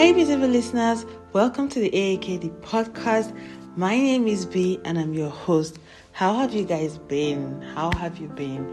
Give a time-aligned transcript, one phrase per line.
[0.00, 1.04] Hey, beautiful listeners,
[1.34, 3.36] welcome to the AAKD podcast.
[3.76, 5.78] My name is B and I'm your host.
[6.12, 7.60] How have you guys been?
[7.60, 8.64] How have you been?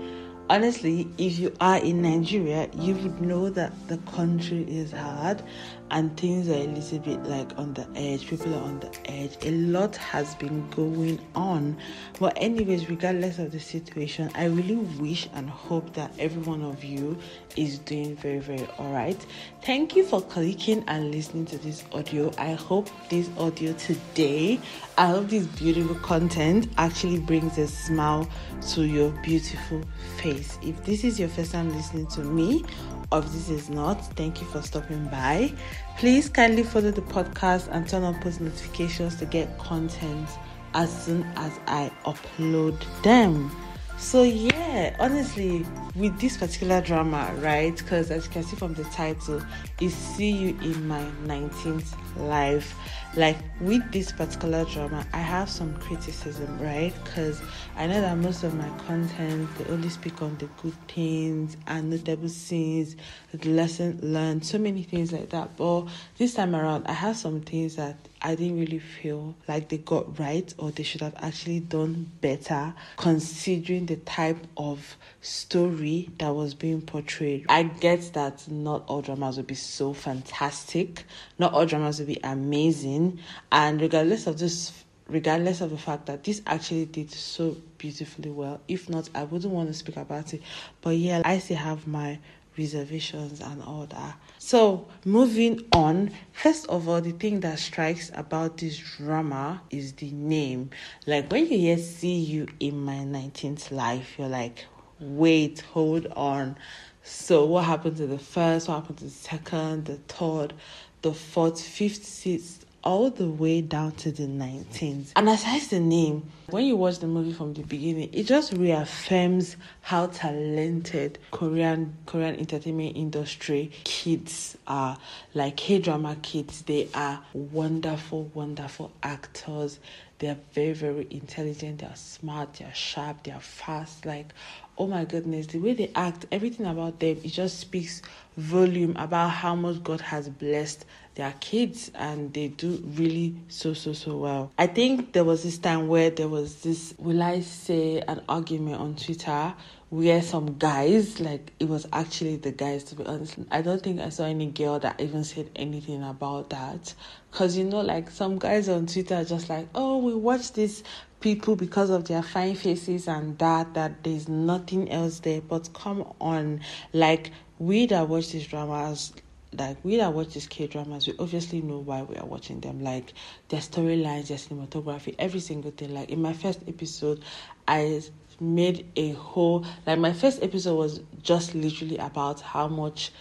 [0.49, 5.43] honestly, if you are in Nigeria, you would know that the country is hard
[5.91, 8.27] and things are a little bit like on the edge.
[8.27, 9.37] People are on the edge.
[9.43, 11.77] A lot has been going on.
[12.19, 16.83] But, anyways, regardless of the situation, I really wish and hope that every one of
[16.83, 17.17] you
[17.55, 19.17] is doing very, very all right.
[19.63, 22.31] Thank you for clicking and listening to this audio.
[22.37, 24.59] I hope this audio today,
[24.97, 28.29] I hope this beautiful content actually brings a smile
[28.73, 29.81] to your beautiful
[30.17, 30.57] face.
[30.61, 32.63] If this is your first time listening to me,
[33.11, 35.53] or if this is not, thank you for stopping by.
[35.97, 40.29] Please kindly follow the podcast and turn on post notifications to get content
[40.73, 43.49] as soon as I upload them.
[43.97, 45.65] So yeah, honestly,
[45.95, 47.75] with this particular drama, right?
[47.75, 49.41] Because as you can see from the title,
[49.81, 52.75] is "See You in My 19th Life."
[53.15, 56.93] Like with this particular drama, I have some criticism, right?
[57.03, 57.41] Because
[57.75, 61.89] I know that most of my content they only speak on the good things and
[61.89, 62.95] notable scenes,
[63.33, 65.57] the lesson learned, so many things like that.
[65.57, 65.87] But
[66.19, 67.95] this time around, I have some things that
[68.27, 72.73] I didn't really feel like they got right or they should have actually done better
[72.97, 77.45] considering the type of story that was being portrayed.
[77.47, 81.05] I get that not all dramas will be so fantastic,
[81.39, 86.25] not all dramas will be amazing, and regardless of this regardless of the fact that
[86.25, 88.59] this actually did so beautifully well.
[88.67, 90.41] If not, I wouldn't want to speak about it.
[90.81, 92.19] But yeah, I still have my
[92.57, 94.19] reservations and all that.
[94.49, 100.09] So, moving on, first of all, the thing that strikes about this drama is the
[100.09, 100.69] name.
[101.05, 104.63] Like when you hear See You in My 19th Life, you're like,
[105.01, 106.55] wait, hold on.
[107.03, 108.69] So, what happened to the first?
[108.69, 110.53] What happened to the second, the third,
[111.01, 115.11] the fourth, fifth, sixth, all the way down to the 19th.
[115.17, 119.57] And aside the name, when you watch the movie from the beginning, it just reaffirms
[119.81, 124.97] how talented Korean Korean entertainment industry kids are.
[125.33, 129.79] Like K drama kids, they are wonderful, wonderful actors.
[130.19, 131.79] They are very, very intelligent.
[131.79, 132.53] They are smart.
[132.53, 133.23] They are sharp.
[133.23, 134.05] They are fast.
[134.05, 134.33] Like
[134.77, 138.01] oh my goodness, the way they act, everything about them, it just speaks
[138.37, 140.85] volume about how much God has blessed
[141.17, 144.51] their kids and they do really so so so well.
[144.57, 148.79] I think there was this time where there was this will I say an argument
[148.79, 149.53] on Twitter
[149.89, 153.35] where some guys like it was actually the guys to be honest.
[153.49, 156.93] I don't think i saw any girl that even said anything about that.
[157.31, 160.83] Because you know like some guys on twitter just like oh we watch these
[161.19, 165.41] people because of their fine faces and that that there's nothing else there.
[165.41, 166.61] But come on
[166.93, 169.13] like we that watch these dramas
[169.53, 172.81] like we that watch these K dramas, we obviously know why we are watching them.
[172.81, 173.13] Like
[173.49, 175.93] their storylines, their cinematography, every single thing.
[175.93, 177.23] Like in my first episode,
[177.67, 178.01] I
[178.39, 183.11] made a whole like my first episode was just literally about how much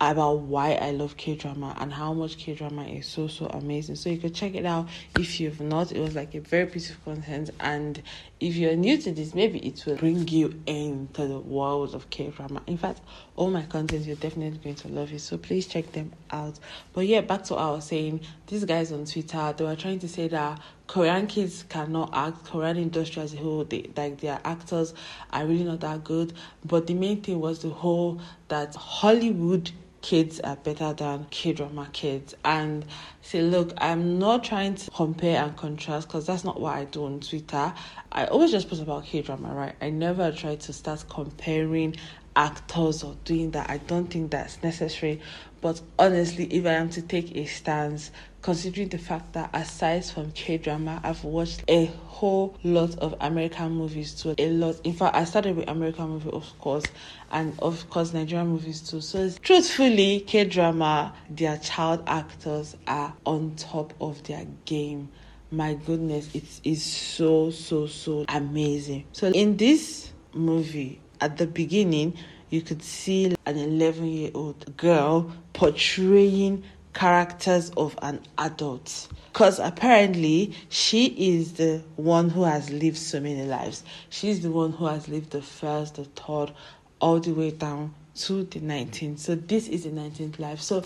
[0.00, 3.96] about why I love K drama and how much K drama is so so amazing.
[3.96, 5.92] So you could check it out if you've not.
[5.92, 8.02] It was like a very piece of content, and
[8.40, 12.28] if you're new to this, maybe it will bring you into the world of K
[12.28, 12.62] drama.
[12.66, 13.02] In fact,
[13.36, 15.20] all my content you're definitely going to love it.
[15.20, 16.58] So please check them out.
[16.94, 18.20] But yeah, back to what I was saying.
[18.46, 22.46] These guys on Twitter they were trying to say that Korean kids cannot act.
[22.46, 24.94] Korean industry as a whole, they like their actors
[25.32, 26.32] are really not that good.
[26.64, 29.70] But the main thing was the whole that Hollywood
[30.02, 32.34] kids are better than K drama kids.
[32.44, 32.84] And
[33.22, 37.04] say, look, I'm not trying to compare and contrast because that's not what I do
[37.04, 37.72] on Twitter.
[38.12, 39.74] I always just post about K drama, right?
[39.80, 41.96] I never try to start comparing
[42.36, 43.68] actors or doing that.
[43.68, 45.20] I don't think that's necessary.
[45.60, 48.10] But honestly, if I am to take a stance,
[48.42, 53.72] considering the fact that aside from K drama, I've watched a whole lot of American
[53.72, 54.34] movies too.
[54.38, 54.80] A lot.
[54.84, 56.84] In fact, I started with American movie, of course,
[57.30, 59.00] and of course Nigerian movies too.
[59.00, 65.08] So truthfully, K drama, their child actors are on top of their game.
[65.50, 69.04] My goodness, it is so so so amazing.
[69.12, 72.14] So in this movie, at the beginning,
[72.50, 79.08] you could see an 11 year old girl portraying characters of an adult.
[79.32, 83.84] Because apparently she is the one who has lived so many lives.
[84.08, 86.52] She's the one who has lived the first the third
[87.00, 90.60] all the way down to the 19th so this is the 19th life.
[90.60, 90.82] So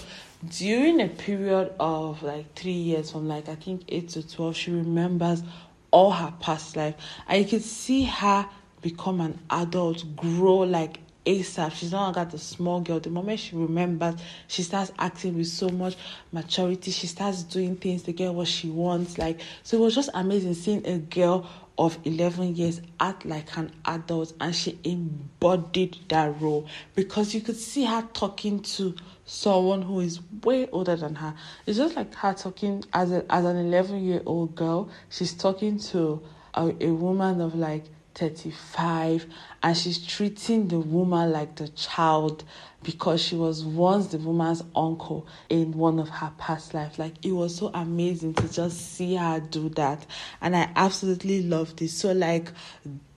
[0.48, 4.70] during a period of like three years from like i think 8 to 12 she
[4.72, 5.42] remembers
[5.90, 6.94] all her past life.
[7.28, 8.46] And you can see her
[8.82, 11.73] become an adult grow like ASAP.
[11.73, 13.00] She's no longer the small girl.
[13.00, 14.17] The moment she remembers,
[14.47, 15.97] she starts acting with so much
[16.32, 16.91] maturity.
[16.91, 19.19] She starts doing things to get what she wants.
[19.19, 23.73] Like so, it was just amazing seeing a girl of 11 years act like an
[23.87, 28.94] adult and she embodied that role because you could see her talking to
[29.25, 31.35] someone who is way older than her
[31.67, 35.76] it's just like her talking as a, as an 11 year old girl she's talking
[35.76, 36.23] to
[36.55, 39.26] a, a woman of like 35
[39.62, 42.44] and she's treating the woman like the child
[42.82, 47.32] because she was once the woman's uncle in one of her past life Like it
[47.32, 50.05] was so amazing to just see her do that.
[50.40, 51.90] And I absolutely loved it.
[51.90, 52.52] So like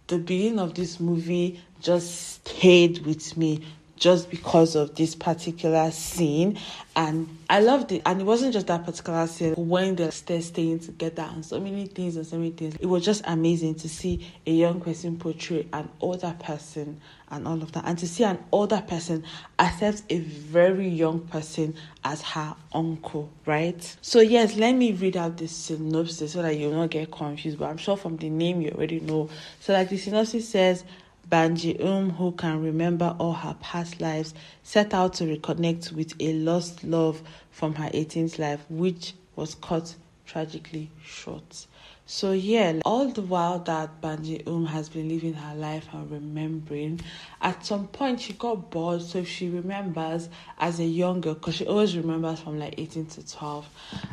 [0.08, 3.66] the beginning of this movie just stayed with me
[3.98, 6.58] just because of this particular scene
[6.96, 8.02] and I loved it.
[8.06, 11.86] And it wasn't just that particular scene when they're still staying together and so many
[11.86, 12.76] things and so many things.
[12.80, 17.00] It was just amazing to see a young person portray an older person
[17.30, 17.86] and all of that.
[17.86, 19.24] And to see an older person
[19.60, 23.96] accept a very young person as her uncle, right?
[24.02, 27.60] So yes, let me read out the synopsis so that you'll not get confused.
[27.60, 29.30] But I'm sure from the name you already know.
[29.60, 30.84] So like the synopsis says
[31.30, 34.34] Banji Um, who can remember all her past lives,
[34.64, 37.22] set out to reconnect with a lost love
[37.52, 39.96] from her 18th life, which was cut
[40.26, 41.68] tragically short.
[42.10, 47.02] So yeah, all the while that Banji Um has been living her life and remembering,
[47.42, 49.02] at some point she got bored.
[49.02, 53.30] So she remembers as a young girl, because she always remembers from like 18 to
[53.30, 53.70] 12,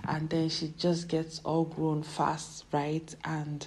[0.08, 3.14] and then she just gets all grown fast, right?
[3.24, 3.64] And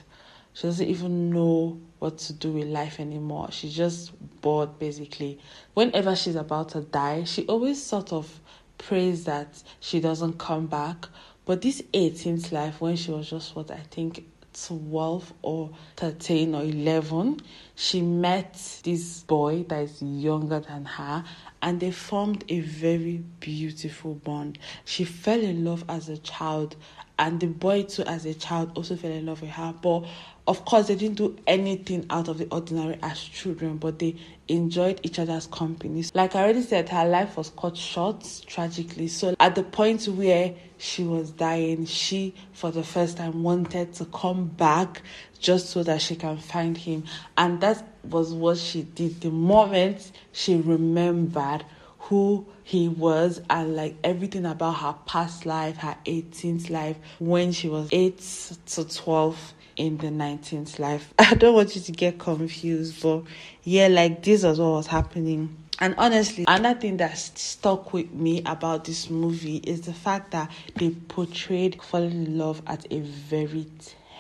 [0.58, 3.50] she doesn't even know what to do with life anymore.
[3.52, 4.12] She's just
[4.42, 5.38] bored basically.
[5.76, 8.40] Whenever she's about to die, she always sort of
[8.80, 11.10] prays that she doesn't come back.
[11.46, 14.26] But this 18th life, when she was just what I think
[14.66, 17.40] 12 or 13 or 11,
[17.76, 21.24] she met this boy that is younger than her
[21.62, 24.58] and they formed a very beautiful bond.
[24.86, 26.76] She fell in love as a child,
[27.20, 29.74] and the boy, too, as a child, also fell in love with her.
[29.82, 30.06] But
[30.48, 34.16] of course, they didn't do anything out of the ordinary as children, but they
[34.48, 36.06] enjoyed each other's company.
[36.14, 39.10] Like I already said, her life was cut short tragically.
[39.10, 44.06] So at the point where she was dying, she, for the first time, wanted to
[44.06, 45.02] come back
[45.38, 47.04] just so that she can find him.
[47.38, 49.20] And that was what she did.
[49.20, 51.66] The moment she remembered
[52.00, 57.68] who he was and like everything about her past life, her 18th life, when she
[57.68, 58.18] was 8
[58.68, 61.14] to 12 in the 19th life.
[61.20, 63.24] I don't want you to get confused, but
[63.64, 65.56] yeah, like this was what was happening.
[65.80, 70.52] And honestly, another thing that stuck with me about this movie is the fact that
[70.76, 73.68] they portrayed falling in love at a very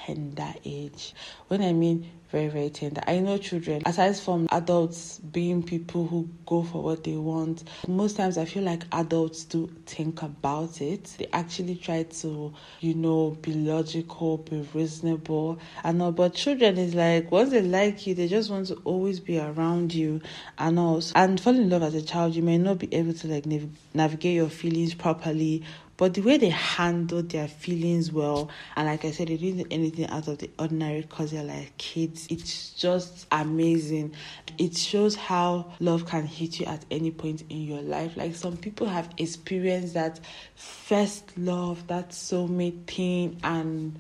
[0.07, 1.13] tender age.
[1.50, 3.01] When I mean very, very tender.
[3.07, 8.18] I know children, aside from adults being people who go for what they want, most
[8.18, 11.15] times I feel like adults do think about it.
[11.18, 15.57] They actually try to, you know, be logical, be reasonable.
[15.83, 16.12] and all.
[16.12, 19.94] But children is like, once they like you, they just want to always be around
[19.94, 20.21] you
[20.57, 21.01] and all.
[21.15, 23.69] And fall in love as a child, you may not be able to like nav-
[23.94, 25.63] navigate your feelings properly
[25.97, 29.67] but the way they handled their feelings well, and like I said, they didn't do
[29.71, 32.27] anything out of the ordinary because they're like kids.
[32.29, 34.13] It's just amazing.
[34.59, 38.15] It shows how love can hit you at any point in your life.
[38.15, 40.19] Like some people have experienced that
[40.55, 43.97] first love, that soulmate thing, and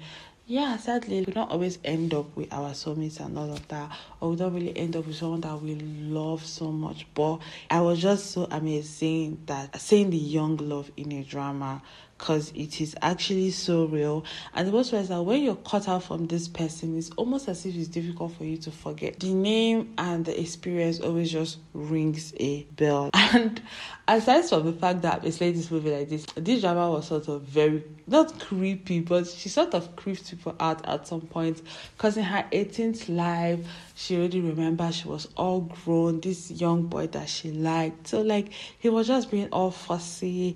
[0.49, 4.29] yeah, sadly, we don't always end up with our soulmates and all of that, or
[4.29, 7.05] we don't really end up with someone that we love so much.
[7.13, 7.39] But
[7.69, 11.81] I was just so amazing that seeing the young love in a drama
[12.17, 14.25] because it is actually so real.
[14.53, 17.47] And the worst part is that when you're cut out from this person, it's almost
[17.47, 19.19] as if it's difficult for you to forget.
[19.19, 23.11] The name and the experience always just rings a bell.
[23.33, 23.61] And
[24.07, 27.27] aside from the fact that I played this movie like this, this drama was sort
[27.27, 31.61] of very not creepy, but she sort of creeps people out at some point.
[31.97, 33.59] Because in her 18th life,
[33.95, 38.07] she already remember she was all grown, this young boy that she liked.
[38.07, 40.55] So like he was just being all fussy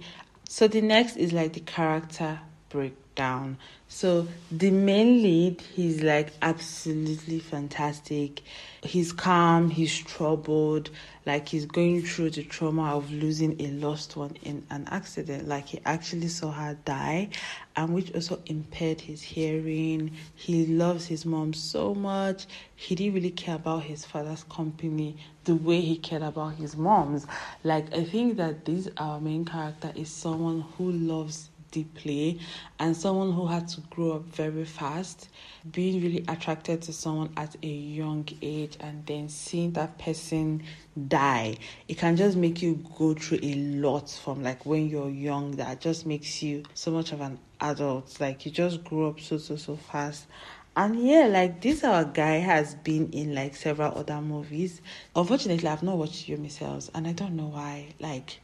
[0.52, 3.58] so the next is like the character breakdown.
[3.88, 8.42] So the main lead, he's like absolutely fantastic.
[8.82, 10.90] He's calm, he's troubled,
[11.26, 15.48] like he's going through the trauma of losing a lost one in an accident.
[15.48, 17.30] Like he actually saw her die,
[17.76, 20.12] and which also impaired his hearing.
[20.36, 22.48] He loves his mom so much.
[22.76, 27.28] He didn't really care about his father's company the way he cared about his mom's.
[27.64, 32.40] Like I think that this our main character is someone who loves deeply
[32.80, 35.30] and someone who had to grow up very fast
[35.72, 40.62] being really attracted to someone at a young age and then seeing that person
[41.08, 41.56] die
[41.88, 45.80] it can just make you go through a lot from like when you're young that
[45.82, 49.56] just makes you so much of an adult like you just grew up so so
[49.56, 50.28] so fast
[50.74, 54.82] and yeah, like this our guy has been in like several other movies.
[55.14, 57.94] Unfortunately, I've not watched Yumi Cells and I don't know why.
[58.00, 58.40] Like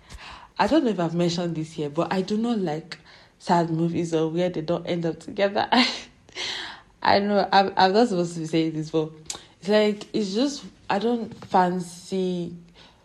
[0.60, 2.98] I don't know if I've mentioned this here, but I do not like
[3.40, 5.70] sad movies or where they don't end up together.
[7.04, 9.12] I know I'm, I'm not supposed to be saying this, but
[9.60, 12.56] it's like it's just I don't fancy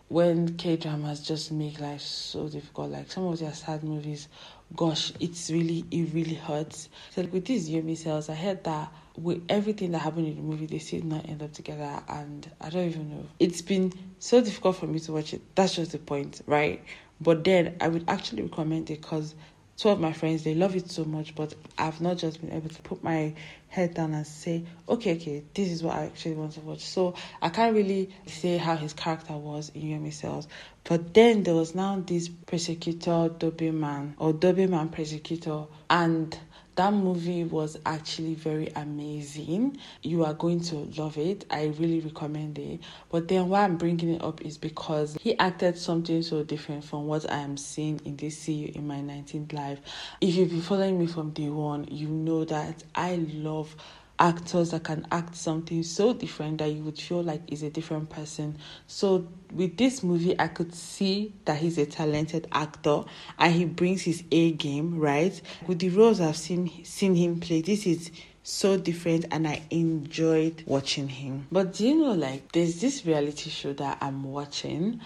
[0.07, 2.91] when K dramas just make life so difficult.
[2.91, 4.27] Like some of their sad movies,
[4.75, 6.89] gosh, it's really it really hurts.
[7.11, 10.41] So like with these Yumi cells, I heard that with everything that happened in the
[10.41, 13.25] movie, they still not end up together, and I don't even know.
[13.39, 15.41] It's been so difficult for me to watch it.
[15.55, 16.83] That's just the point, right?
[17.23, 19.35] But then I would actually recommend it because
[19.77, 22.69] two of my friends they love it so much, but I've not just been able
[22.69, 23.33] to put my
[23.69, 26.81] head down and say, okay, okay, this is what I actually want to watch.
[26.81, 30.47] So I can't really say how his character was in Yumi Cells.
[30.83, 36.37] But then there was now this prosecutor Doberman or Doberman prosecutor and
[36.75, 39.77] that movie was actually very amazing.
[40.01, 41.45] You are going to love it.
[41.51, 42.79] I really recommend it.
[43.11, 47.05] But then why I'm bringing it up is because he acted something so different from
[47.05, 49.79] what I am seeing in this See in My 19th Life.
[50.19, 53.75] If you've been following me from day one, you know that I love
[54.23, 58.09] actors that can act something so different that you would feel like is a different
[58.09, 58.57] person.
[58.87, 63.03] So with this movie, I could see that he's a talented actor
[63.37, 65.39] and he brings his A game, right?
[65.67, 68.11] With the roles I've seen seen him play, this is
[68.43, 71.47] so different and I enjoyed watching him.
[71.51, 75.01] But do you know like there's this reality show that I'm watching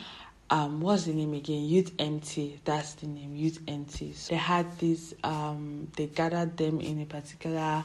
[0.50, 4.80] um what's the name again youth mt that's the name youth mt so they had
[4.80, 7.84] this um they gathered them in a particular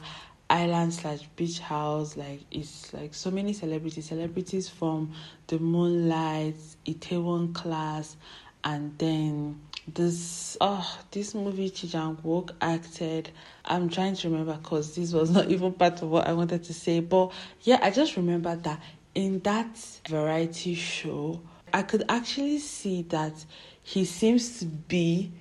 [0.49, 4.05] island slash beach house like it's like so many celebrities.
[4.05, 5.13] Celebrities from
[5.47, 8.17] the moonlight itaewon class
[8.63, 9.59] and then
[9.93, 13.31] this oh this movie Ji Chang-wook acted.
[13.65, 16.73] I'm trying to remember because this was not even part of what i wanted to
[16.73, 17.31] say but
[17.61, 18.81] yeah i just remember that
[19.15, 21.41] in that variety show
[21.73, 23.33] i could actually see that
[23.81, 25.31] he seems to be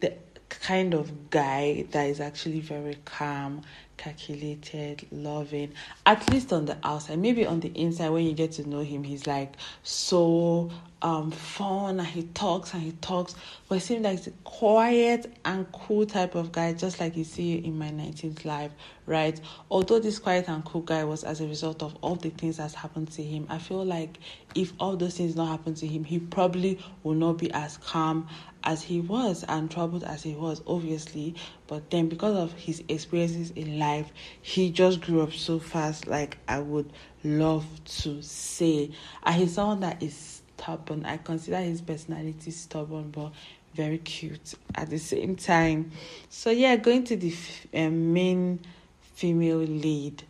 [0.00, 0.14] the
[0.48, 3.62] kind of guy that is actually very calm
[3.98, 5.74] calculated, loving,
[6.06, 7.18] at least on the outside.
[7.18, 12.00] Maybe on the inside, when you get to know him, he's like so um fun
[12.00, 13.34] and he talks and he talks.
[13.68, 17.56] But it seems like a quiet and cool type of guy, just like you see
[17.56, 18.72] in my 19th life,
[19.06, 19.38] right?
[19.70, 22.74] Although this quiet and cool guy was as a result of all the things that's
[22.74, 24.18] happened to him, I feel like
[24.54, 28.28] if all those things not happened to him, he probably will not be as calm
[28.68, 31.34] as he was and troubled as he was, obviously.
[31.66, 36.06] But then, because of his experiences in life, he just grew up so fast.
[36.06, 36.92] Like I would
[37.24, 37.64] love
[38.02, 38.90] to say,
[39.22, 41.06] and he's someone that is stubborn.
[41.06, 43.32] I consider his personality stubborn, but
[43.74, 45.90] very cute at the same time.
[46.28, 47.34] So yeah, going to the
[47.72, 48.60] uh, main
[49.00, 50.22] female lead.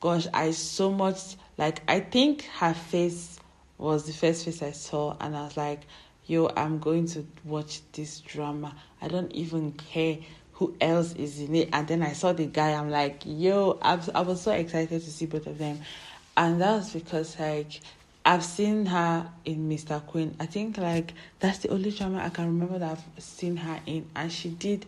[0.00, 1.82] Gosh, I so much like.
[1.86, 3.38] I think her face
[3.76, 5.82] was the first face I saw, and I was like
[6.26, 8.74] yo, I'm going to watch this drama.
[9.00, 10.18] I don't even care
[10.52, 11.68] who else is in it.
[11.72, 15.26] And then I saw the guy, I'm like, yo, I was, so excited to see
[15.26, 15.80] both of them.
[16.36, 17.80] And that was because, like,
[18.24, 20.04] I've seen her in Mr.
[20.06, 20.34] Queen.
[20.40, 24.08] I think, like, that's the only drama I can remember that I've seen her in.
[24.16, 24.86] And she did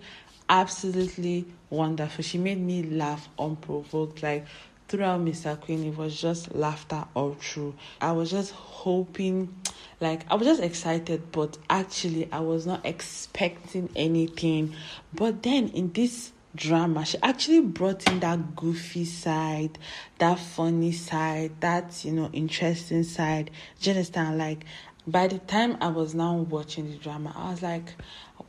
[0.49, 2.25] absolutely wonderful.
[2.25, 4.23] She made me laugh unprovoked.
[4.23, 4.47] Like,
[4.89, 5.61] throughout Mr.
[5.61, 7.75] Queen, it was just laughter all through.
[8.01, 9.55] I was just hoping
[10.01, 14.75] like I was just excited, but actually I was not expecting anything.
[15.13, 19.79] But then in this drama, she actually brought in that goofy side,
[20.19, 23.51] that funny side, that you know, interesting side.
[23.81, 24.39] Do you understand?
[24.39, 24.65] Like
[25.07, 27.95] by the time I was now watching the drama, I was like,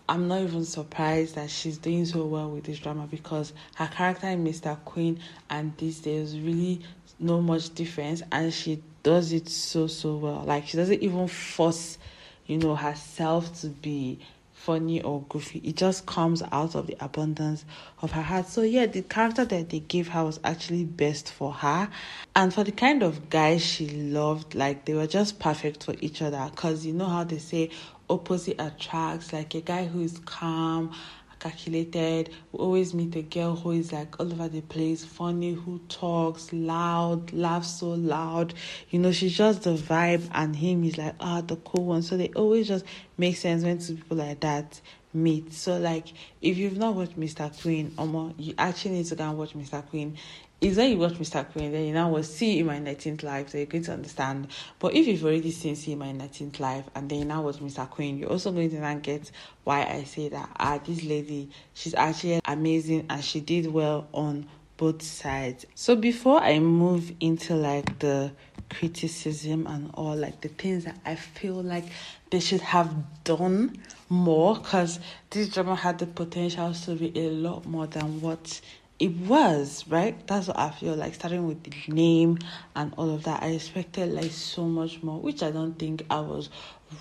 [0.09, 4.27] I'm not even surprised that she's doing so well with this drama because her character
[4.27, 4.77] in Mr.
[4.85, 6.81] Queen and this there's really
[7.19, 10.43] no much difference and she does it so so well.
[10.45, 11.97] Like she doesn't even force,
[12.45, 14.19] you know, herself to be
[14.53, 15.59] funny or goofy.
[15.63, 17.63] It just comes out of the abundance
[18.01, 18.47] of her heart.
[18.47, 21.89] So yeah, the character that they gave her was actually best for her.
[22.35, 26.21] And for the kind of guy she loved, like they were just perfect for each
[26.21, 26.51] other.
[26.55, 27.69] Cause you know how they say
[28.09, 30.93] opposite attracts, like a guy who is calm
[31.39, 32.29] calculated.
[32.51, 36.51] We always meet a girl who is like all over the place, funny, who talks
[36.51, 38.53] loud, laughs so loud.
[38.89, 42.01] You know, she's just the vibe, and him is like, ah, the cool one.
[42.01, 42.85] So they always just
[43.17, 44.81] make sense when two people like that
[45.13, 45.53] meet.
[45.53, 46.07] So like
[46.41, 47.49] if you've not watched Mr.
[47.61, 49.85] Queen, Omo, you actually need to go and watch Mr.
[49.87, 50.17] Queen.
[50.59, 51.47] Is when you watch Mr.
[51.51, 54.47] Queen, then you now will see in my 19th life, so you're going to understand.
[54.79, 57.57] But if you've already seen see in my 19th life and then you now watch
[57.57, 57.87] Mr.
[57.87, 59.29] Queen, you're also going to now get
[59.65, 64.47] why I say that ah this lady, she's actually amazing and she did well on
[64.77, 65.67] both sides.
[65.75, 68.31] So before I move into like the
[68.71, 71.85] criticism and all like the things that I feel like
[72.31, 73.77] they should have done
[74.09, 74.99] more because
[75.29, 78.59] this drama had the potential to be a lot more than what
[78.99, 80.15] it was, right?
[80.25, 82.39] That's what I feel like starting with the name
[82.75, 83.43] and all of that.
[83.43, 86.49] I expected like so much more, which I don't think I was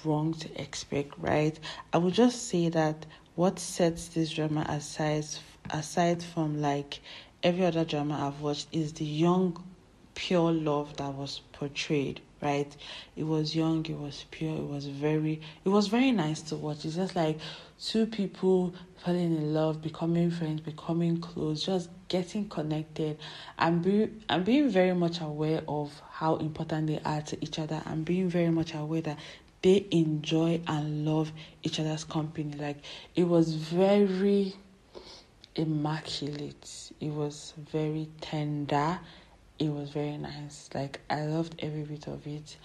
[0.04, 1.58] wrong to expect, right?
[1.92, 5.24] I would just say that what sets this drama aside
[5.70, 7.00] aside from like
[7.42, 9.62] every other drama I've watched is the young,
[10.14, 12.20] pure love that was portrayed.
[12.42, 12.76] Right,
[13.16, 16.84] it was young, it was pure, it was very, it was very nice to watch.
[16.84, 17.38] It's just like
[17.80, 23.16] two people falling in love, becoming friends, becoming close, just getting connected,
[23.58, 27.82] and be and being very much aware of how important they are to each other,
[27.86, 29.18] and being very much aware that
[29.62, 32.52] they enjoy and love each other's company.
[32.58, 32.76] Like
[33.14, 34.54] it was very
[35.54, 36.92] immaculate.
[37.00, 39.00] It was very tender.
[39.58, 40.68] It was very nice.
[40.74, 42.56] Like I loved every bit of it.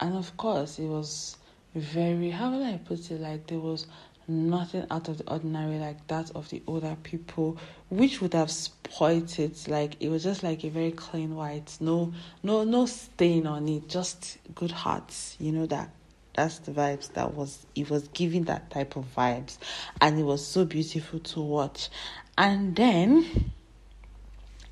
[0.00, 1.36] And of course it was
[1.74, 3.20] very how will I put it?
[3.20, 3.86] Like there was
[4.28, 7.58] nothing out of the ordinary like that of the older people,
[7.90, 9.68] which would have spoiled it.
[9.68, 13.88] Like it was just like a very clean white, no no no stain on it,
[13.88, 15.90] just good hearts, you know that
[16.34, 19.58] that's the vibes that was it was giving that type of vibes
[20.00, 21.90] and it was so beautiful to watch
[22.38, 23.52] and then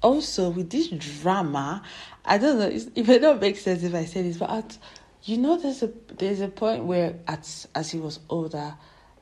[0.02, 1.83] also with this drama,
[2.25, 4.78] I don't know if it don't make sense if I say this, but at,
[5.25, 8.75] you know, there's a there's a point where at as he was older,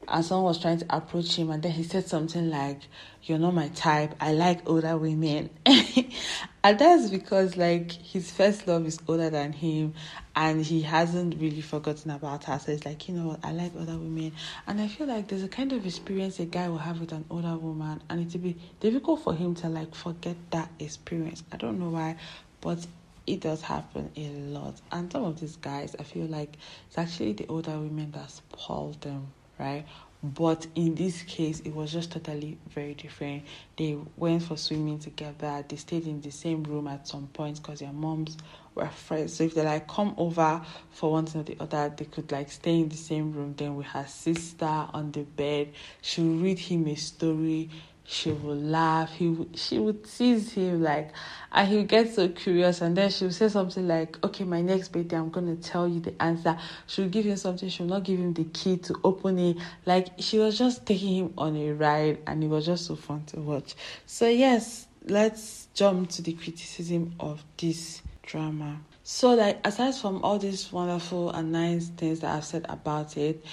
[0.06, 2.80] and someone was trying to approach him, and then he said something like,
[3.25, 4.14] "You're not my type.
[4.20, 9.94] I like older women," and that's because like his first love is older than him,
[10.38, 12.61] and he hasn't really forgotten about her.
[12.61, 14.33] So it's like, you know what, I like older women,
[14.68, 17.25] and I feel like there's a kind of experience a guy will have with an
[17.28, 21.42] older woman, and it'll be difficult for him to like forget that experience.
[21.50, 22.18] I don't know why,
[22.61, 22.87] but
[23.27, 24.81] it does happen a lot.
[24.92, 28.94] And some of these guys, I feel like it's actually the older women that spoil
[29.01, 29.85] them right?
[30.22, 33.44] But in this case, it was just totally very different.
[33.76, 35.64] They went for swimming together.
[35.68, 38.37] They stayed in the same room at some point because their moms
[38.74, 39.35] were friends.
[39.35, 42.50] So if they like come over for one thing or the other, they could like
[42.50, 43.54] stay in the same room.
[43.57, 47.70] Then with her sister on the bed, she would read him a story
[48.11, 49.12] she would laugh.
[49.12, 51.12] He she would tease him like,
[51.53, 52.81] and he would get so curious.
[52.81, 56.01] And then she would say something like, "Okay, my next birthday, I'm gonna tell you
[56.01, 57.68] the answer." She would give him something.
[57.68, 59.59] She would not give him the key to open it.
[59.85, 63.25] Like she was just taking him on a ride, and it was just so fun
[63.27, 63.75] to watch.
[64.07, 68.81] So yes, let's jump to the criticism of this drama.
[69.03, 73.44] So like aside from all these wonderful and nice things that I've said about it,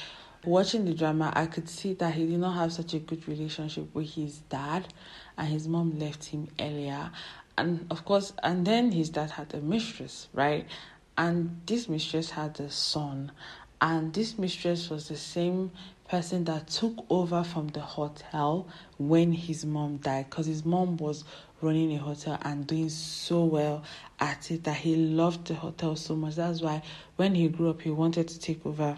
[0.46, 3.94] watching the drama, I could see that he did not have such a good relationship
[3.94, 4.88] with his dad,
[5.38, 7.12] and his mom left him earlier.
[7.58, 10.66] And of course, and then his dad had a mistress, right?
[11.18, 13.32] And this mistress had a son,
[13.82, 15.72] and this mistress was the same
[16.08, 21.24] person that took over from the hotel when his mom died because his mom was
[21.62, 23.84] running a hotel and doing so well
[24.20, 26.36] at it that he loved the hotel so much.
[26.36, 26.84] That's why
[27.16, 28.98] when he grew up, he wanted to take over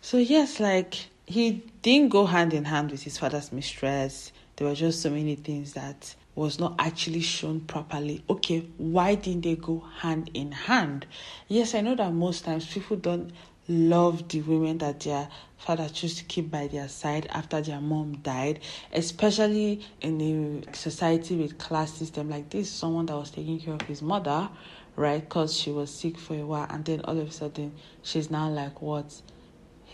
[0.00, 4.32] so yes, like he didn't go hand in hand with his father's mistress.
[4.56, 8.22] There were just so many things that was not actually shown properly.
[8.28, 11.06] Okay, why didn't they go hand in hand?
[11.48, 13.32] Yes, I know that most times people don't
[13.68, 15.28] love the women that their
[15.58, 18.60] father chose to keep by their side after their mom died,
[18.92, 22.70] especially in a society with class system like this.
[22.70, 24.48] Someone that was taking care of his mother,
[24.96, 25.20] right?
[25.20, 28.50] Because she was sick for a while, and then all of a sudden she's now
[28.50, 29.20] like what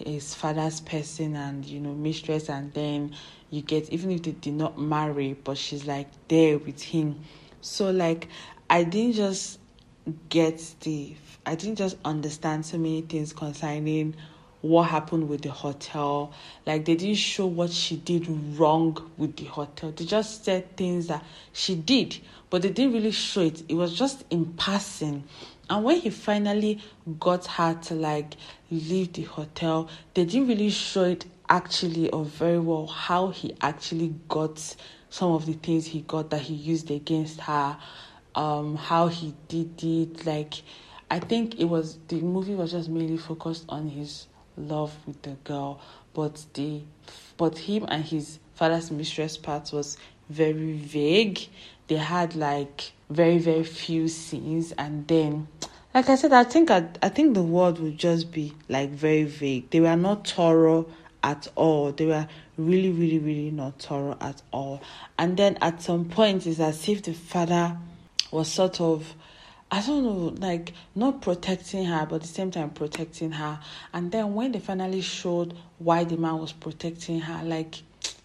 [0.06, 3.14] his father's person and you know mistress and then
[3.50, 7.20] you get even if they did not marry but she's like there with him.
[7.60, 8.28] So like
[8.68, 9.58] i didn't just
[10.28, 14.14] get the i didn't just understand so many things concerning
[14.60, 16.32] what happened with the hotel.
[16.66, 18.26] Like they didn't show what she did
[18.58, 19.92] wrong with the hotel.
[19.92, 22.18] They just said things that she did
[22.50, 23.62] but they didn't really show it.
[23.68, 25.24] It was just in passing.
[25.70, 26.80] And when he finally
[27.20, 28.34] got her to like
[28.70, 34.14] leave the hotel, they didn't really show it actually or very well how he actually
[34.28, 34.76] got
[35.10, 37.76] some of the things he got that he used against her,
[38.34, 40.26] um, how he did it.
[40.26, 40.54] Like,
[41.08, 44.26] I think it was the movie was just mainly focused on his
[44.60, 45.80] love with the girl,
[46.14, 46.82] but the
[47.36, 49.96] but him and his father's mistress part was
[50.28, 51.40] very vague.
[51.88, 55.48] They had like very very few scenes, and then,
[55.94, 59.24] like I said, I think I, I think the word would just be like very
[59.24, 59.70] vague.
[59.70, 60.86] They were not thorough
[61.22, 61.92] at all.
[61.92, 64.80] They were really really really not thorough at all.
[65.18, 67.76] And then at some point, it's as if the father
[68.30, 69.14] was sort of
[69.72, 73.60] I don't know, like not protecting her, but at the same time protecting her.
[73.92, 77.82] And then when they finally showed why the man was protecting her, like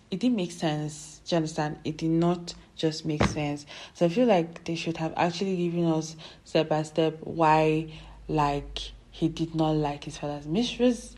[0.09, 1.21] it didn't make sense.
[1.27, 1.77] Do you understand?
[1.83, 3.65] It did not just make sense.
[3.93, 7.91] So I feel like they should have actually given us step by step why,
[8.27, 11.15] like, he did not like his father's mistress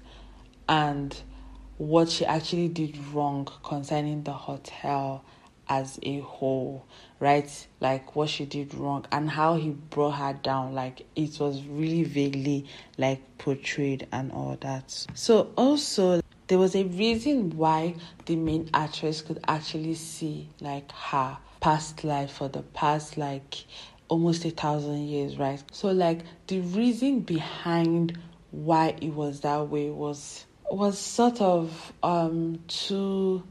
[0.69, 1.19] and
[1.77, 5.23] what she actually did wrong concerning the hotel
[5.69, 6.85] as a whole,
[7.19, 7.67] right?
[7.79, 10.73] Like what she did wrong and how he brought her down.
[10.73, 12.65] Like it was really vaguely
[12.97, 15.05] like portrayed and all that.
[15.13, 21.37] So also there was a reason why the main actress could actually see like her
[21.59, 23.65] past life for the past like
[24.09, 25.61] almost a thousand years, right?
[25.71, 28.17] So like the reason behind
[28.51, 33.43] why it was that way was was sort of um too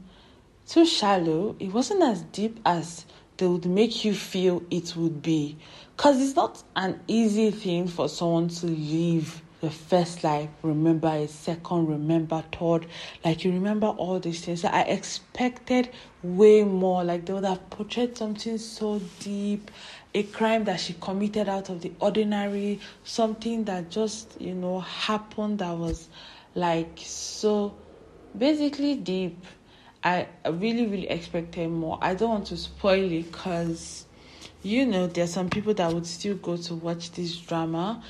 [0.67, 1.55] too shallow.
[1.59, 3.05] It wasn't as deep as
[3.37, 5.57] they would make you feel it would be.
[5.95, 11.27] Because it's not an easy thing for someone to live the first life, remember a
[11.27, 12.85] second, remember third.
[13.25, 14.63] Like you remember all these things.
[14.63, 15.89] I expected
[16.21, 17.03] way more.
[17.03, 19.71] Like they would have portrayed something so deep,
[20.13, 25.59] a crime that she committed out of the ordinary, something that just, you know, happened
[25.59, 26.07] that was
[26.53, 27.75] like so
[28.37, 29.43] basically deep
[30.07, 31.99] I really, really expected more.
[32.01, 34.05] I don't want to spoil it because,
[34.63, 38.01] you know, there are some people that would still go to watch this drama,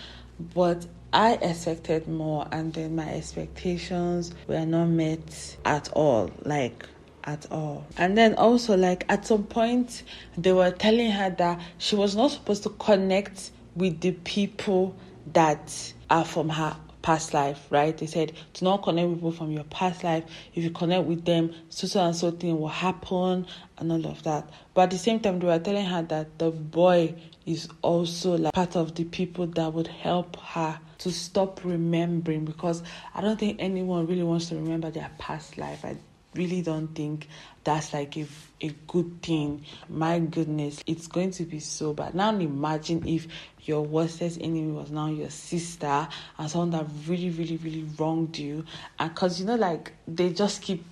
[0.54, 6.30] but I expected more, and then my expectations were not met at all.
[6.44, 6.86] Like,
[7.24, 7.88] at all.
[7.98, 10.04] And then also, like, at some point,
[10.38, 14.96] they were telling her that she was not supposed to connect with the people
[15.34, 17.98] that are from her past life, right?
[17.98, 20.26] They said do not connect with people from your past life.
[20.54, 24.24] If you connect with them, so so and so thing will happen and all of
[24.24, 24.50] that.
[24.74, 27.16] But at the same time, they were telling her that the boy
[27.46, 32.84] is also like part of the people that would help her to stop remembering because
[33.16, 35.86] I don't think anyone really wants to remember their past life.
[35.86, 35.96] I
[36.36, 37.30] really don't think
[37.68, 38.26] that's like a,
[38.62, 39.66] a good thing.
[39.90, 42.16] My goodness, it's going to be so bad.
[42.16, 43.28] Now imagine if
[43.64, 48.64] your worst enemy was now your sister and someone that really, really, really wronged you.
[48.98, 50.86] And because you know, like they just keep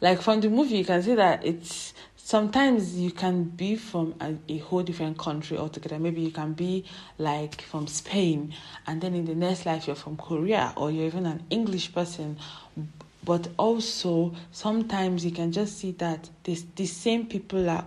[0.00, 4.36] like from the movie you can see that it's sometimes you can be from a,
[4.48, 5.98] a, whole different country altogether.
[5.98, 6.84] Maybe you can be
[7.18, 8.54] like from Spain,
[8.86, 12.38] and then in the next life you're from Korea, or you're even an English person
[13.24, 17.84] but also sometimes you can just see that this the same people are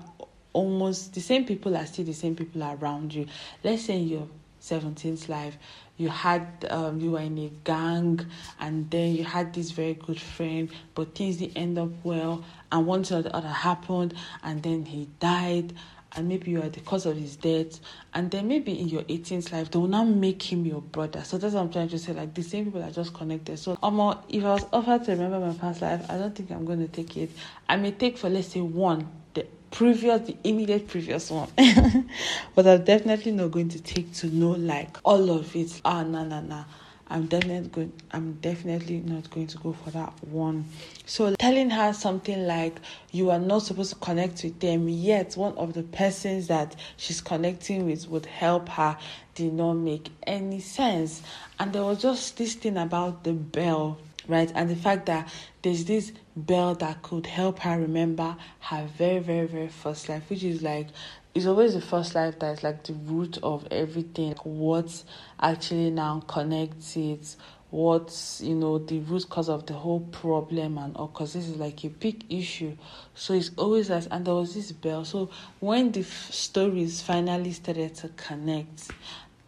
[0.54, 3.26] almost the same people are still the same people around you.
[3.63, 4.28] Let's say in your
[4.62, 5.58] 17th life,
[5.98, 8.26] you had um, you were in a gang
[8.60, 12.88] and then you had this very good friend, but things didn't end up well, and
[12.88, 15.74] one or the other happened, and then he died,
[16.15, 17.80] and maybe you are the cause of his death,
[18.13, 21.23] and then maybe in your 18th life, they will now make him your brother.
[21.23, 22.13] So that's what I'm trying to say.
[22.13, 23.58] Like the same people are just connected.
[23.58, 26.65] So, um, if I was offered to remember my past life, I don't think I'm
[26.65, 27.32] going to take it.
[27.67, 31.49] I may take for let's say one, the previous, the immediate previous one,
[32.56, 35.82] but I'm definitely not going to take to know like all of it.
[35.84, 36.65] Ah, no, no, no.
[37.08, 40.66] I'm definitely going I'm definitely not going to go for that one.
[41.06, 42.80] So telling her something like
[43.12, 47.22] you are not supposed to connect with them yet one of the persons that she's
[47.22, 48.98] connecting with would help her
[49.36, 51.22] did not make any sense.
[51.60, 54.52] And there was just this thing about the bell right?
[54.56, 59.48] And the fact that there's this bell that could help her remember her very, very,
[59.48, 60.88] very first life, which is like
[61.36, 64.34] it's always the first life that is like the root of everything.
[64.43, 65.04] What
[65.41, 67.36] actually now connects it,
[67.72, 71.08] what's you know the root cause of the whole problem and all?
[71.08, 72.78] Because this is like a big issue.
[73.15, 75.06] So it's always as and there was this bell.
[75.06, 78.91] So when the f- stories finally started to connect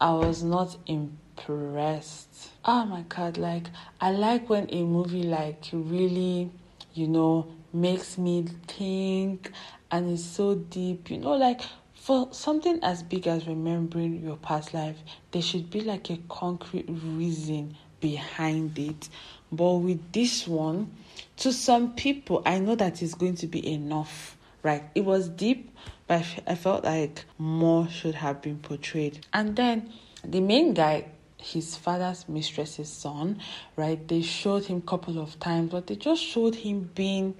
[0.02, 2.50] i was not impressed.
[2.66, 3.68] Oh my god like
[4.02, 6.52] i like when a movie like really
[6.94, 9.52] you know makes me think
[9.92, 11.62] and it's so deep you know like
[11.94, 14.98] for something as big as remembering your past life
[15.32, 19.10] there should be like a concrete reason behind it.
[19.52, 20.92] But with this one
[21.38, 24.38] to some people i know that it's going to be enough.
[24.62, 25.72] Right it was deep
[26.08, 29.26] but i felt like more should have been portrayed.
[29.34, 29.92] And then
[30.24, 31.06] the main guy
[31.46, 33.40] his father's mistress's son,
[33.76, 34.08] right?
[34.08, 37.36] They showed him a couple of times, but they just showed him being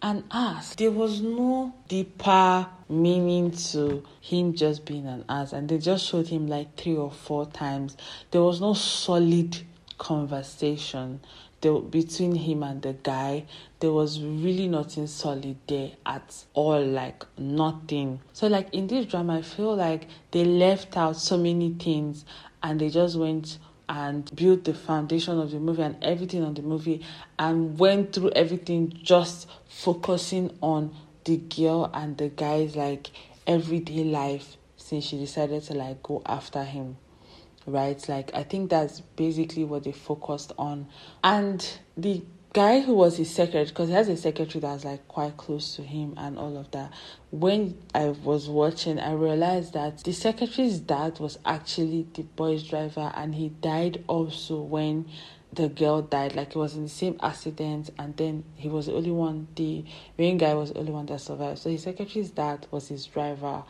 [0.00, 0.76] an ass.
[0.76, 6.28] There was no deeper meaning to him just being an ass, and they just showed
[6.28, 7.96] him like three or four times.
[8.30, 9.58] There was no solid
[9.98, 11.20] conversation
[11.60, 13.44] the, between him and the guy
[13.80, 19.38] there was really nothing solid there at all like nothing so like in this drama
[19.38, 22.24] i feel like they left out so many things
[22.62, 26.62] and they just went and built the foundation of the movie and everything on the
[26.62, 27.04] movie
[27.38, 30.94] and went through everything just focusing on
[31.24, 33.10] the girl and the guy's like
[33.46, 36.96] everyday life since she decided to like go after him
[37.68, 38.08] right?
[38.08, 40.88] Like i think that's basically what they focused on.
[41.22, 41.66] And
[41.96, 45.76] the guy who was his secretary because he has a secretary that's like quite close
[45.76, 46.92] to him and all of that.
[47.30, 53.12] When i was watching i realized that the secretary's dad was actually the boy's driver
[53.14, 55.06] and he died also when
[55.52, 56.34] the girl died.
[56.34, 59.84] Like it was in the same accident and then he was the only one the
[60.16, 61.58] main guy was the only one that survived.
[61.58, 63.64] So his secretary's dad was his driver.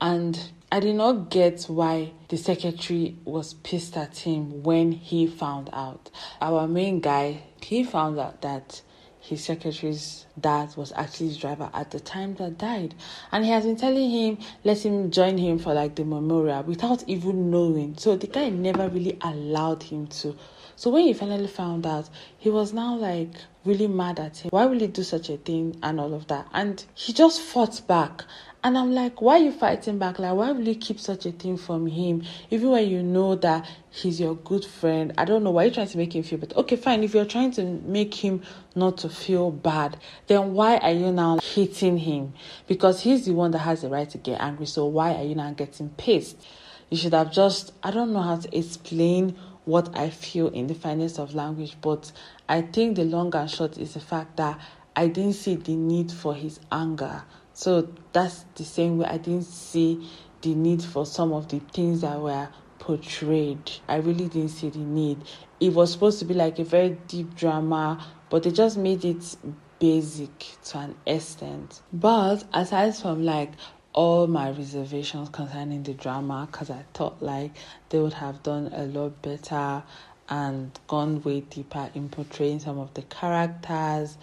[0.00, 0.38] And
[0.70, 6.10] I did not get why the secretary was pissed at him when he found out.
[6.40, 8.82] Our main guy, he found out that
[9.24, 12.94] his secretary's dad was actually his driver at the time that died.
[13.32, 17.02] And he has been telling him, let him join him for like the memorial without
[17.06, 17.96] even knowing.
[17.96, 20.36] So the guy never really allowed him to.
[20.76, 23.30] So when he finally found out, he was now like
[23.64, 24.50] really mad at him.
[24.50, 26.46] Why will he do such a thing and all of that?
[26.52, 28.24] And he just fought back.
[28.64, 30.18] And I'm like, why are you fighting back?
[30.18, 32.22] Like, why will you keep such a thing from him?
[32.48, 35.12] Even when you know that he's your good friend.
[35.18, 36.54] I don't know why you're trying to make him feel bad.
[36.54, 37.04] Okay, fine.
[37.04, 38.40] If you're trying to make him
[38.74, 39.98] not to feel bad,
[40.28, 42.32] then why are you now hitting him?
[42.66, 44.64] Because he's the one that has the right to get angry.
[44.64, 46.42] So why are you now getting pissed?
[46.88, 50.74] You should have just, I don't know how to explain what I feel in the
[50.74, 52.12] finest of language, but
[52.48, 54.58] I think the long and short is the fact that
[54.96, 59.44] I didn't see the need for his anger so that's the same way I didn't
[59.44, 60.08] see
[60.42, 63.70] the need for some of the things that were portrayed.
[63.88, 65.18] I really didn't see the need.
[65.60, 69.36] It was supposed to be like a very deep drama, but they just made it
[69.78, 71.80] basic to an extent.
[71.92, 73.52] But aside from like
[73.92, 77.52] all my reservations concerning the drama, because I thought like
[77.88, 79.82] they would have done a lot better
[80.28, 84.16] and gone way deeper in portraying some of the characters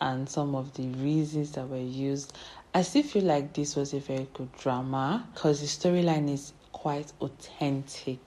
[0.00, 2.36] and some of the reasons that were used.
[2.76, 7.12] I still feel like this was a very good drama because the storyline is quite
[7.20, 8.18] authentic.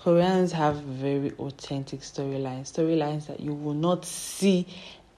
[0.00, 4.66] Koreans have very authentic storylines, storylines that you will not see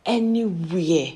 [0.04, 1.12] anywhere.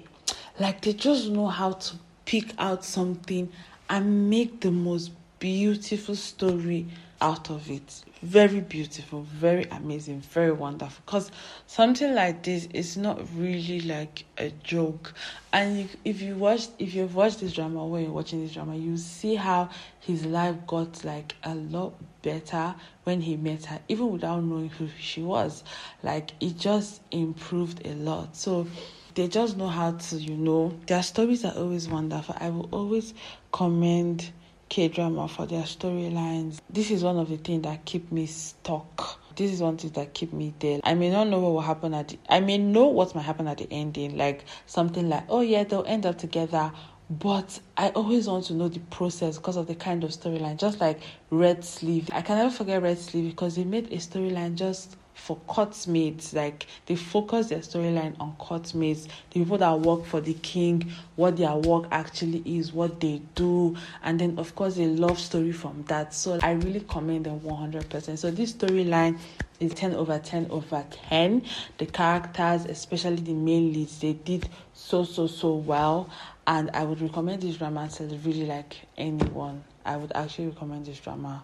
[0.61, 3.51] Like they just know how to pick out something
[3.91, 6.87] and make the most beautiful story
[7.21, 8.05] out of it.
[8.23, 11.01] Very beautiful, very amazing, very wonderful.
[11.07, 11.31] Because
[11.69, 15.15] something like this is not really like a joke.
[15.53, 18.75] And you, if you watch, if you've watched this drama or you're watching this drama,
[18.75, 19.69] you see how
[20.01, 24.89] his life got like a lot better when he met her, even without knowing who
[24.99, 25.63] she was.
[26.03, 28.35] Like it just improved a lot.
[28.35, 28.67] So
[29.15, 32.35] they just know how to, you know, their stories are always wonderful.
[32.41, 33.15] I will always
[33.53, 34.29] commend
[34.69, 36.61] K drama for their storylines.
[36.69, 39.19] This is one of the things that keep me stuck.
[39.37, 40.81] This is one thing that keep me there.
[40.85, 43.47] I may not know what will happen at the, I may know what might happen
[43.49, 46.73] at the ending, like something like, oh yeah, they'll end up together.
[47.11, 50.59] But I always want to know the process because of the kind of storyline.
[50.59, 51.01] Just like
[51.31, 52.11] Red Sleeve.
[52.13, 56.33] I can never forget Red Sleeve because they made a storyline just for court maids.
[56.33, 60.91] Like they focus their storyline on court maids, the people that work for the king,
[61.17, 65.53] what their work actually is, what they do, and then of course a love story
[65.53, 66.15] from that.
[66.15, 68.19] So I really commend them 100%.
[68.19, 69.19] So this storyline
[69.61, 71.43] is 10 over 10 over 10.
[71.79, 76.09] The characters, especially the main leads, they did so so so well,
[76.47, 79.65] and I would recommend this drama to really like anyone.
[79.85, 81.43] I would actually recommend this drama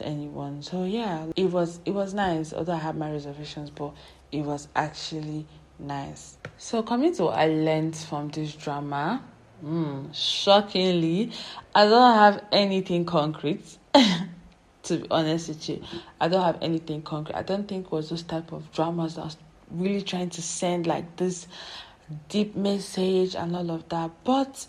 [0.00, 0.62] to anyone.
[0.62, 2.52] So yeah, it was it was nice.
[2.52, 3.92] Although I had my reservations, but
[4.32, 5.46] it was actually
[5.78, 6.36] nice.
[6.58, 9.22] So coming to what I learned from this drama,
[9.64, 11.32] mm, shockingly,
[11.74, 13.78] I don't have anything concrete.
[14.82, 15.82] to be honest with you,
[16.20, 17.36] I don't have anything concrete.
[17.36, 19.36] I don't think it was those type of dramas that was
[19.70, 21.46] really trying to send like this
[22.28, 24.10] deep message and all of that.
[24.24, 24.66] But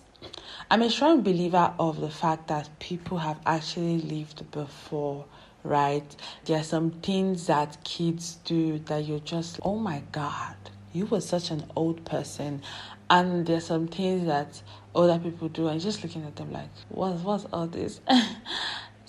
[0.70, 5.26] I'm a strong believer of the fact that people have actually lived before,
[5.64, 6.16] right?
[6.46, 10.56] There are some things that kids do that you're just, oh my God,
[10.94, 12.62] you were such an old person.
[13.10, 14.62] And there's some things that
[14.96, 18.00] other people do, and just looking at them like, what, what's all this?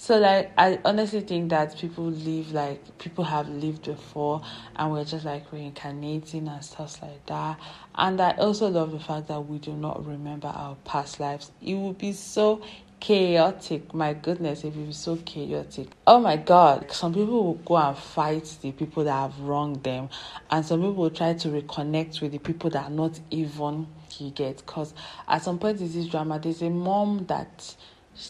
[0.02, 4.42] So like I honestly think that people live like people have lived before
[4.74, 7.60] and we're just like reincarnating and stuff like that.
[7.94, 11.52] And I also love the fact that we do not remember our past lives.
[11.64, 12.62] It would be so
[12.98, 13.94] chaotic.
[13.94, 15.86] My goodness, it would be so chaotic.
[16.04, 16.90] Oh my god.
[16.90, 20.08] Some people will go and fight the people that have wronged them,
[20.50, 23.86] and some people will try to reconnect with the people that are not even
[24.18, 24.56] you get.
[24.56, 24.94] Because
[25.28, 27.76] at some point in this drama, there's a mom that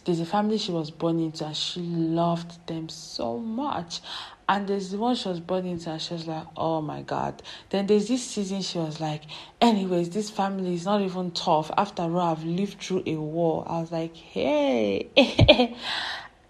[0.00, 4.00] there's a family she was born into and she loved them so much.
[4.48, 7.42] And there's the one she was born into and she was like oh my god.
[7.70, 9.22] Then there's this season she was like
[9.60, 11.70] anyways this family is not even tough.
[11.76, 13.64] After all i've lived through a war.
[13.68, 15.10] I was like hey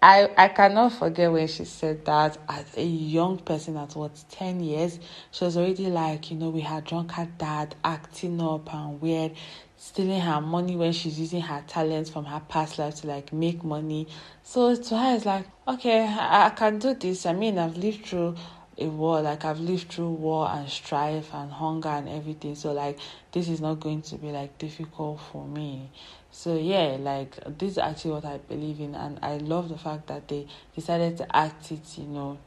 [0.05, 4.59] I, I cannot forget when she said that as a young person at what 10
[4.59, 4.99] years
[5.31, 9.31] she was already like you know we had drunk her dad acting up and weird
[9.77, 13.63] stealing her money when she's using her talents from her past life to like make
[13.63, 14.09] money.
[14.43, 17.25] So to her, it's like, okay, I, I can do this.
[17.25, 18.35] I mean, I've lived through
[18.77, 22.55] a war, like I've lived through war and strife and hunger and everything.
[22.55, 22.99] So like
[23.31, 25.91] this is not going to be like difficult for me.
[26.35, 30.07] So yeah, like this is actually what I believe in, and I love the fact
[30.07, 32.39] that they decided to act it, you know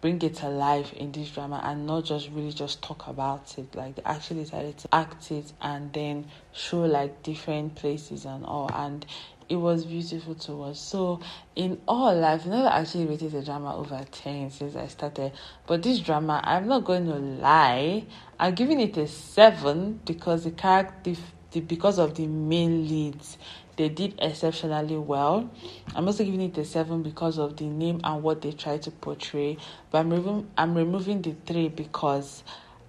[0.00, 3.74] bring it to life in this drama and not just really just talk about it.
[3.74, 8.70] Like they actually decided to act it and then show like different places and all
[8.72, 9.04] and
[9.48, 10.76] it was beautiful to watch.
[10.76, 11.20] So
[11.54, 15.30] in all i've never actually rated the drama over 10 since i started
[15.66, 18.04] but this drama i'm not going to lie
[18.40, 21.14] i'm giving it a 7 because the character
[21.54, 23.38] the, because of the main leads
[23.76, 25.50] they did exceptionally well.
[25.94, 28.90] I'm also giving it a seven because of the name and what they try to
[28.90, 29.56] portray.
[29.90, 32.44] But I'm removing I'm removing the three because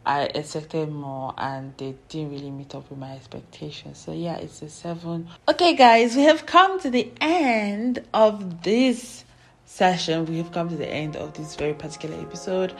[0.05, 3.97] I expected more and they didn't really meet up with my expectations.
[3.97, 5.27] So yeah, it's a seven.
[5.47, 9.23] Okay guys, we have come to the end of this
[9.65, 10.25] session.
[10.25, 12.73] We have come to the end of this very particular episode.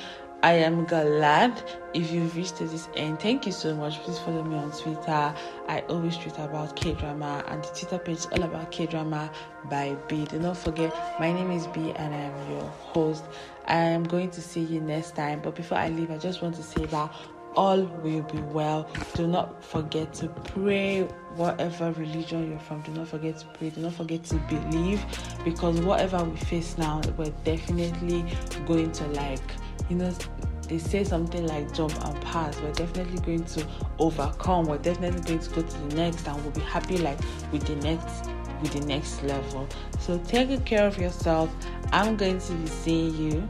[0.45, 1.63] I am glad
[1.95, 3.19] if you've reached to this end.
[3.19, 3.97] Thank you so much.
[4.03, 5.34] Please follow me on Twitter.
[5.67, 9.31] I always tweet about K drama, and the Twitter page all about K drama
[9.71, 10.23] by B.
[10.25, 13.23] Do not forget, my name is B, and I am your host.
[13.65, 15.41] I am going to see you next time.
[15.41, 17.12] But before I leave, I just want to say that
[17.55, 18.88] all will be well.
[19.15, 22.81] Do not forget to pray, whatever religion you're from.
[22.81, 23.71] Do not forget to pray.
[23.71, 25.03] Do not forget to believe,
[25.43, 28.23] because whatever we face now, we're definitely
[28.67, 29.41] going to like
[29.89, 30.13] you know,
[30.67, 32.60] they say something like jump and pass.
[32.60, 33.65] We're definitely going to
[34.00, 34.65] overcome.
[34.65, 37.19] We're definitely going to go to the next, and we'll be happy like
[37.52, 38.30] with the next
[38.62, 39.67] with the next level.
[40.00, 41.50] So take good care of yourself.
[41.91, 43.50] I'm going to be seeing you,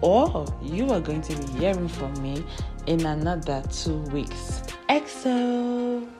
[0.00, 2.44] or you are going to be hearing from me
[2.86, 4.62] in another two weeks.
[4.88, 6.13] EXO.